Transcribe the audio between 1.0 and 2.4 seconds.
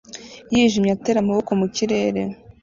amaboko mu kirere